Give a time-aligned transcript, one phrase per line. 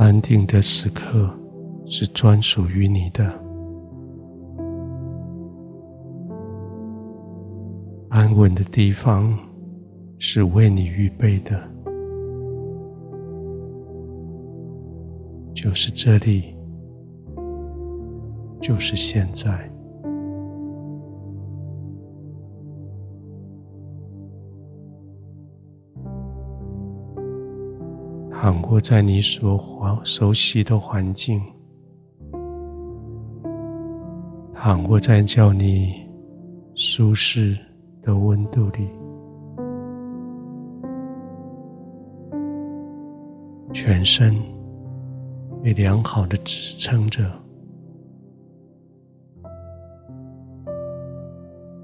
[0.00, 1.28] 安定的时刻
[1.84, 3.22] 是专属于你的，
[8.08, 9.38] 安稳的地方
[10.18, 11.62] 是为你预备的，
[15.52, 16.56] 就是这里，
[18.58, 19.70] 就是现在。
[28.42, 31.42] 躺卧在你所熟悉的环境，
[34.54, 36.08] 躺卧在叫你
[36.74, 37.54] 舒适
[38.00, 38.88] 的温度里，
[43.74, 44.34] 全身
[45.62, 47.30] 被良好的支撑着，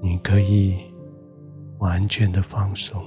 [0.01, 0.75] 你可以
[1.77, 2.99] 完全的放松。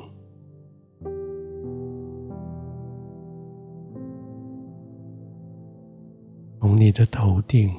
[6.80, 7.70] 你的头顶、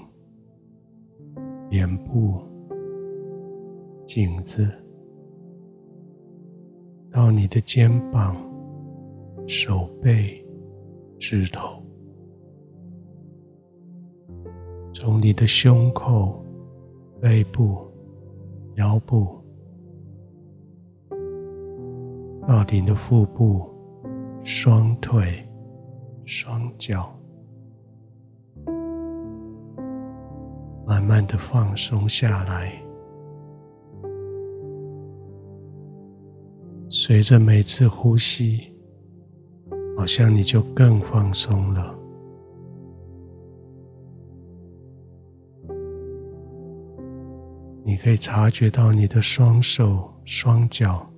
[1.71, 2.39] 脸部、
[4.05, 4.69] 颈子，
[7.11, 8.38] 到你的肩膀、
[9.47, 10.45] 手背、
[11.17, 11.81] 指头，
[14.93, 16.45] 从你的胸口、
[17.19, 17.80] 背部、
[18.75, 19.43] 腰部，
[22.47, 23.67] 到你的腹部、
[24.43, 25.43] 双腿、
[26.23, 27.11] 双脚。
[31.02, 32.71] 慢慢的放松下来，
[36.88, 38.71] 随着每次呼吸，
[39.97, 41.95] 好像你就更放松了。
[47.83, 51.11] 你可以察觉到你的双手、双脚，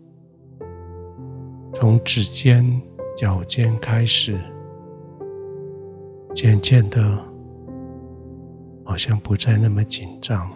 [1.74, 2.82] 从指尖、
[3.18, 4.40] 脚尖开始，
[6.34, 7.33] 渐渐的。
[8.84, 10.50] 好像不再那么紧张，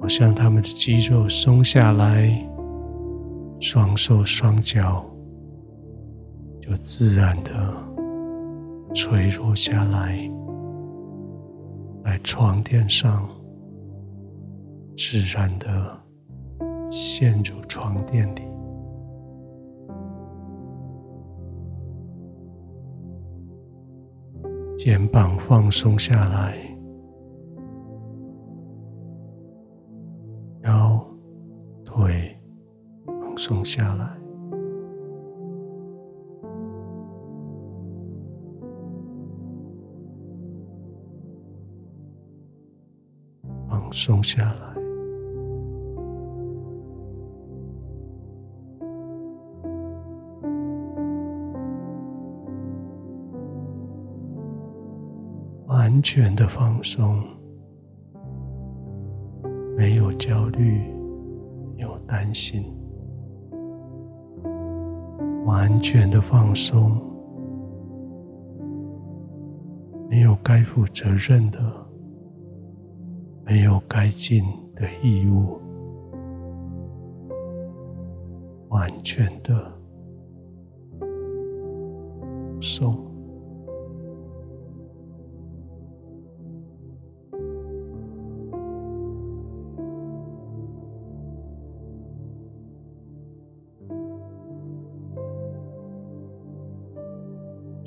[0.00, 2.30] 好像他们的肌肉松下来，
[3.60, 5.04] 双手双脚
[6.60, 7.52] 就自然的
[8.94, 10.18] 垂落下来，
[12.04, 13.28] 在床垫上
[14.96, 16.00] 自然的
[16.90, 18.51] 陷入床垫里。
[24.84, 26.56] 肩膀放松下来，
[30.64, 31.06] 腰、
[31.84, 32.36] 腿
[33.06, 34.18] 放松下来，
[43.68, 44.71] 放松下来。
[56.02, 57.22] 全的放松，
[59.76, 60.82] 没有焦虑，
[61.76, 62.64] 有担心，
[65.44, 67.00] 完全的放松，
[70.10, 71.58] 没有该负责任的，
[73.44, 74.42] 没有该尽
[74.74, 75.60] 的义务，
[78.68, 79.72] 完全的
[82.60, 83.11] 松。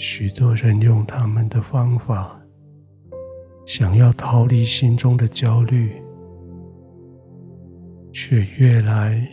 [0.08, 2.40] 许多人用他们的方法，
[3.66, 6.00] 想要逃离心中的焦虑，
[8.14, 9.28] 却越来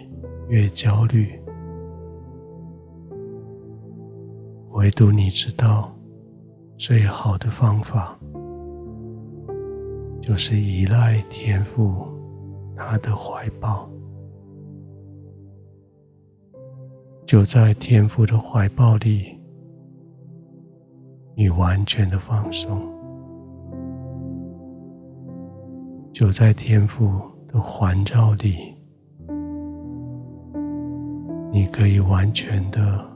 [0.49, 1.38] 越焦虑。
[4.71, 5.94] 唯独你知道，
[6.78, 8.19] 最好的方法，
[10.22, 12.06] 就是依赖天父
[12.75, 13.91] 他的怀抱，
[17.27, 19.39] 就在天父的怀抱里。
[21.34, 22.80] 你完全的放松，
[26.12, 27.08] 就在天父
[27.48, 28.74] 的环绕里，
[31.50, 33.10] 你可以完全的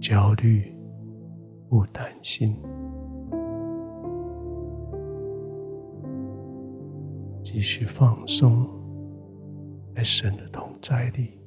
[0.00, 0.74] 焦虑，
[1.68, 2.56] 不担心，
[7.42, 8.66] 继续放松
[9.94, 11.39] 在神的同在里。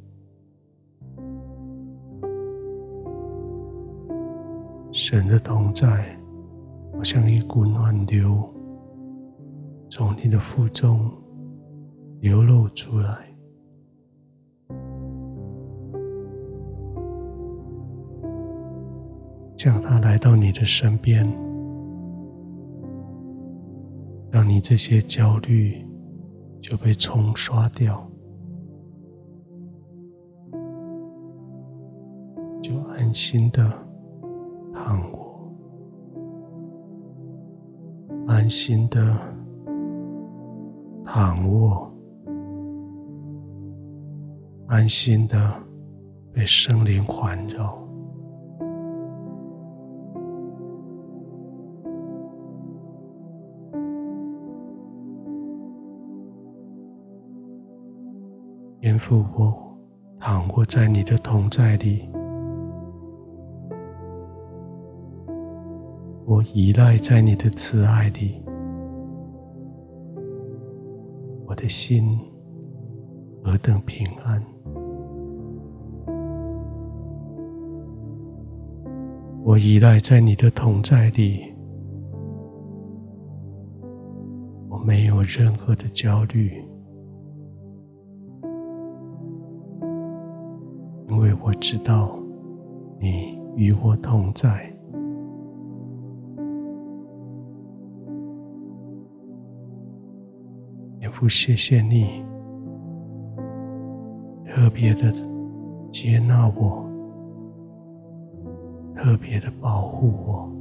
[5.14, 6.18] 神的同在，
[6.92, 8.52] 好像一股暖流，
[9.88, 11.08] 从你的腹中
[12.20, 13.32] 流露出来。
[19.56, 21.24] 叫他来到你的身边，
[24.32, 25.86] 让你这些焦虑
[26.60, 28.04] 就被冲刷掉，
[32.64, 33.93] 就安心的。
[34.86, 35.50] 躺卧，
[38.28, 39.16] 安心的
[41.06, 41.90] 躺卧，
[44.68, 45.38] 安心的
[46.34, 47.82] 被圣灵环绕。
[58.82, 59.54] 天父，我
[60.20, 62.10] 躺卧在你的同在里，
[66.54, 68.44] 依赖在你的慈爱里，
[71.46, 72.20] 我的心
[73.44, 74.44] 何等平安！
[79.44, 81.54] 我依赖在你的同在里，
[84.70, 86.52] 我没有任何的焦虑。
[91.10, 92.18] 因为我知道
[93.00, 94.73] 你与我同在，
[101.24, 102.22] 父，谢谢你
[104.46, 105.10] 特别的
[105.90, 106.86] 接纳我，
[108.94, 110.52] 特别的保护我，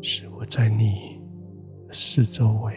[0.00, 1.20] 使我在你
[1.88, 2.72] 的四周围。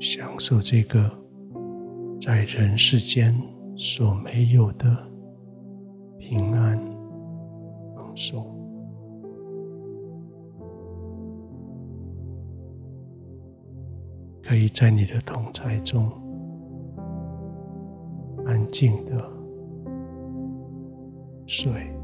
[0.00, 1.10] 享受这个
[2.18, 3.34] 在人世间
[3.76, 4.96] 所没有的
[6.18, 6.78] 平安
[7.94, 8.53] 放松，
[14.46, 16.10] 可以在你的同在中
[18.46, 19.30] 安静的
[21.46, 21.94] 睡。